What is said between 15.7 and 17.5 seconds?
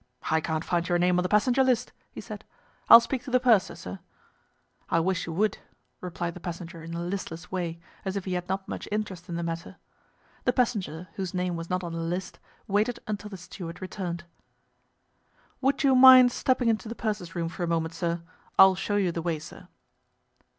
you mind stepping into the purser's room